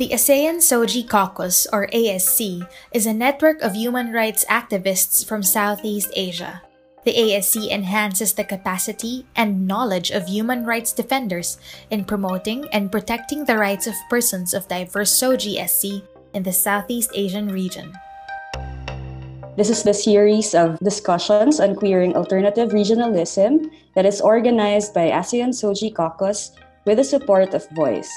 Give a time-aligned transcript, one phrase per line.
[0.00, 6.10] The ASEAN SOGIE Caucus, or ASC, is a network of human rights activists from Southeast
[6.16, 6.62] Asia.
[7.04, 11.56] The ASC enhances the capacity and knowledge of human rights defenders
[11.90, 16.02] in promoting and protecting the rights of persons of diverse SOGIESC
[16.34, 17.92] in the Southeast Asian region.
[19.56, 25.54] This is the series of discussions on queering alternative regionalism that is organized by ASEAN
[25.54, 26.52] SOGIE Caucus
[26.84, 28.10] with the support of Voice.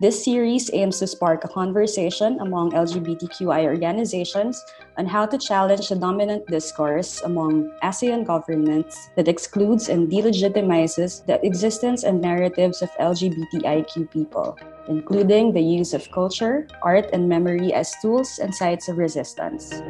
[0.00, 4.54] This series aims to spark a conversation among LGBTQI organizations
[4.96, 11.44] on how to challenge the dominant discourse among ASEAN governments that excludes and delegitimizes the
[11.44, 17.92] existence and narratives of LGBTIQ people, including the use of culture, art, and memory as
[18.00, 19.82] tools and sites of resistance.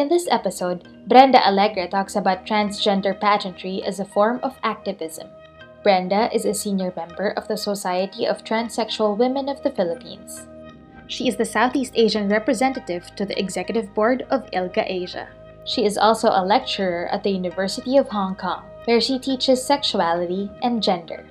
[0.00, 5.28] In this episode, Brenda Alegre talks about transgender pageantry as a form of activism.
[5.82, 10.46] Brenda is a senior member of the Society of Transsexual Women of the Philippines.
[11.06, 15.28] She is the Southeast Asian representative to the executive board of ILGA Asia.
[15.66, 20.50] She is also a lecturer at the University of Hong Kong, where she teaches sexuality
[20.62, 21.26] and gender.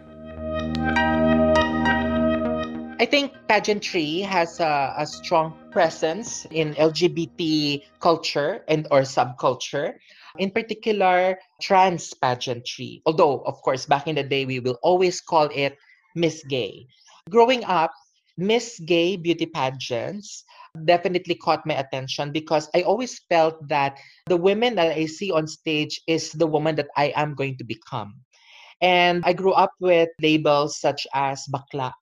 [2.99, 9.95] I think pageantry has a, a strong presence in LGBT culture and or subculture
[10.37, 13.01] in particular trans pageantry.
[13.05, 15.77] Although, of course, back in the day, we will always call it
[16.13, 16.87] Miss Gay.
[17.29, 17.91] Growing up,
[18.35, 20.43] Miss Gay beauty pageants
[20.83, 23.95] definitely caught my attention because I always felt that
[24.27, 27.63] the women that I see on stage is the woman that I am going to
[27.63, 28.19] become.
[28.81, 31.93] And I grew up with labels such as bakla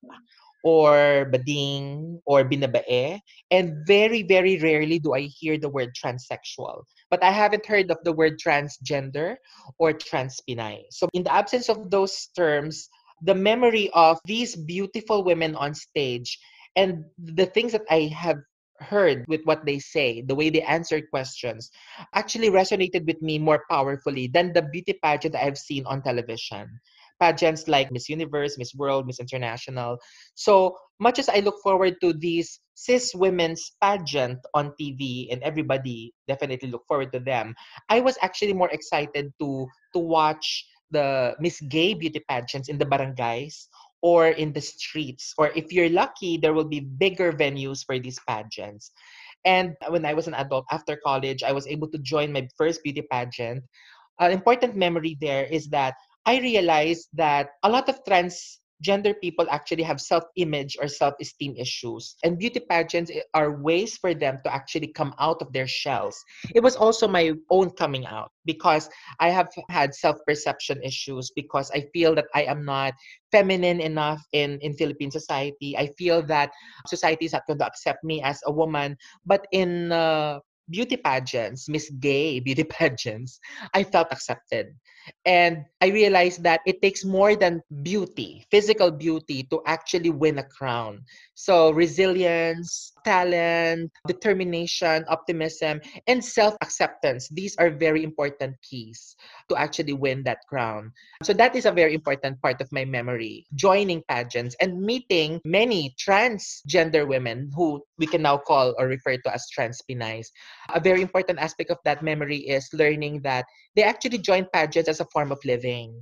[0.63, 3.19] or bading or binabae.
[3.51, 7.97] And very, very rarely do I hear the word transsexual but I haven't heard of
[8.03, 9.37] the word transgender
[9.79, 10.83] or transpinay.
[10.91, 12.89] So, in the absence of those terms,
[13.21, 16.37] the memory of these beautiful women on stage
[16.75, 18.37] and the things that I have
[18.79, 21.71] heard with what they say, the way they answer questions,
[22.13, 26.79] actually resonated with me more powerfully than the beauty pageant I've seen on television.
[27.19, 29.97] Pageants like Miss Universe, Miss World, Miss International.
[30.35, 36.13] So much as I look forward to these cis women's pageant on TV and everybody
[36.27, 37.55] definitely look forward to them,
[37.89, 42.85] I was actually more excited to to watch the Miss Gay beauty pageants in the
[42.85, 43.67] barangays
[44.01, 48.19] or in the streets or if you're lucky there will be bigger venues for these
[48.27, 48.91] pageants.
[49.45, 52.83] And when I was an adult after college, I was able to join my first
[52.83, 53.63] beauty pageant.
[54.19, 55.95] An important memory there is that
[56.27, 62.37] I realized that a lot of transgender people actually have self-image or self-esteem issues and
[62.37, 66.19] beauty pageants eh, are ways for them to actually come out of their shells.
[66.53, 68.89] It was also my own coming out because
[69.19, 72.93] i have had self-perception issues because i feel that i am not
[73.31, 75.77] feminine enough in in philippine society.
[75.77, 76.51] I feel that
[76.87, 78.97] society is not going to accept me as a woman.
[79.25, 83.39] But in uh, beauty pageants, Miss Gay beauty pageants,
[83.73, 84.75] I felt accepted.
[85.25, 90.43] And I realized that it takes more than beauty, physical beauty, to actually win a
[90.43, 91.03] crown.
[91.33, 95.79] So, resilience, talent, determination, optimism,
[96.11, 99.15] and self acceptance these are very important keys
[99.47, 100.91] to actually win that crown.
[101.23, 105.95] So, that is a very important part of my memory joining pageants and meeting many
[105.95, 110.27] transgender women who we can now call or refer to as trans Pinays.
[110.75, 114.99] A very important aspect of that memory is learning that they actually join pageants as
[114.99, 115.95] a form of living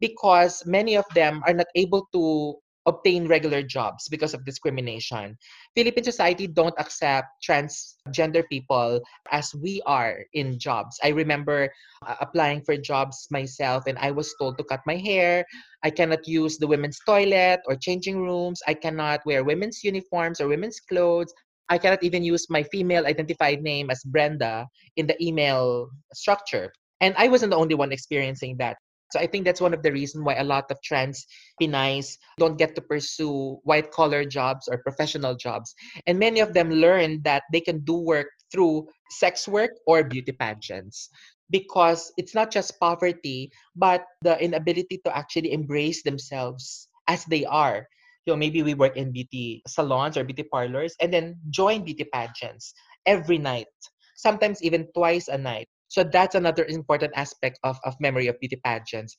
[0.00, 2.56] because many of them are not able to
[2.86, 5.36] obtain regular jobs because of discrimination.
[5.76, 10.98] Philippine society don't accept transgender people as we are in jobs.
[11.02, 11.70] I remember
[12.06, 15.44] uh, applying for jobs myself and I was told to cut my hair.
[15.82, 18.60] I cannot use the women's toilet or changing rooms.
[18.66, 21.32] I cannot wear women's uniforms or women's clothes.
[21.68, 24.66] I cannot even use my female identified name as Brenda
[24.96, 26.72] in the email structure.
[27.00, 28.76] And I wasn't the only one experiencing that.
[29.10, 31.26] So I think that's one of the reasons why a lot of trans
[31.60, 35.74] Pinays don't get to pursue white collar jobs or professional jobs.
[36.06, 40.32] And many of them learn that they can do work through sex work or beauty
[40.32, 41.10] pageants
[41.50, 47.86] because it's not just poverty, but the inability to actually embrace themselves as they are.
[48.26, 52.04] You know, maybe we work in beauty salons or beauty parlors and then join beauty
[52.04, 52.74] pageants
[53.06, 53.66] every night,
[54.14, 58.56] sometimes even twice a night so that's another important aspect of, of memory of beauty
[58.62, 59.18] pageants.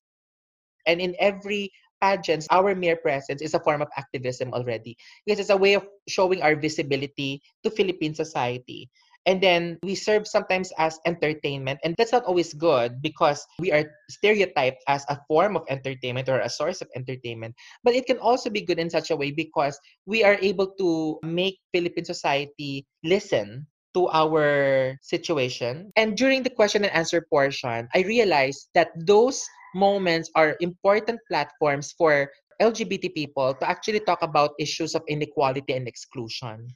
[0.87, 1.69] And in every
[1.99, 4.95] pageants, our mere presence is a form of activism already
[5.27, 8.89] because it's a way of showing our visibility to Philippine society.
[9.27, 11.79] And then we serve sometimes as entertainment.
[11.83, 16.39] And that's not always good because we are stereotyped as a form of entertainment or
[16.39, 17.53] a source of entertainment.
[17.83, 19.77] But it can also be good in such a way because
[20.07, 25.91] we are able to make Philippine society listen to our situation.
[25.95, 29.43] And during the question and answer portion, I realized that those
[29.75, 35.87] moments are important platforms for LGBT people to actually talk about issues of inequality and
[35.87, 36.67] exclusion.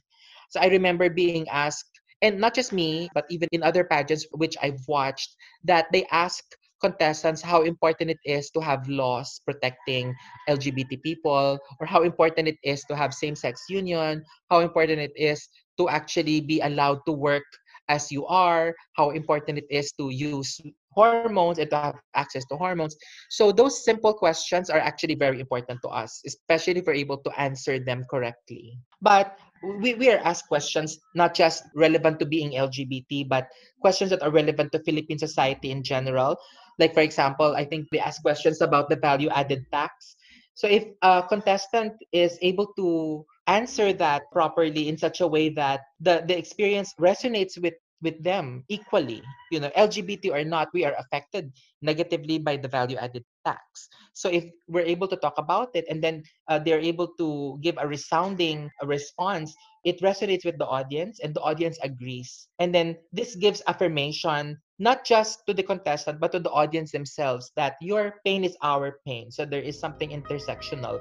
[0.50, 1.88] So I remember being asked,
[2.22, 6.42] and not just me, but even in other pageants which I've watched, that they ask
[6.80, 10.14] contestants how important it is to have laws protecting
[10.48, 15.12] LGBT people, or how important it is to have same sex union, how important it
[15.16, 17.44] is to actually be allowed to work
[17.88, 22.56] as you are, how important it is to use hormones and to have access to
[22.56, 22.96] hormones.
[23.30, 27.30] So those simple questions are actually very important to us, especially if we're able to
[27.38, 28.78] answer them correctly.
[29.02, 29.38] But
[29.80, 33.48] we, we are asked questions not just relevant to being LGBT, but
[33.80, 36.36] questions that are relevant to Philippine society in general.
[36.78, 40.16] Like, for example, I think they ask questions about the value added tax.
[40.54, 45.80] So if a contestant is able to answer that properly in such a way that
[46.00, 49.22] the, the experience resonates with with them equally.
[49.50, 53.88] You know lgbt or not we are affected negatively by the value added tax.
[54.12, 57.76] So if we're able to talk about it and then uh, they're able to give
[57.78, 59.54] a resounding response
[59.84, 62.48] it resonates with the audience and the audience agrees.
[62.58, 67.52] And then this gives affirmation not just to the contestant but to the audience themselves
[67.56, 69.30] that your pain is our pain.
[69.30, 71.00] So there is something intersectional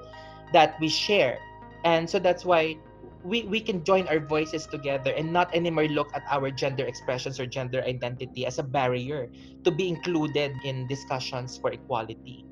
[0.54, 1.40] that we share
[1.86, 2.76] and so that's why
[3.24, 7.40] we, we can join our voices together and not anymore look at our gender expressions
[7.40, 9.30] or gender identity as a barrier
[9.64, 12.46] to be included in discussions for equality.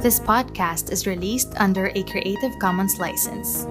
[0.00, 3.66] This podcast is released under a Creative Commons license.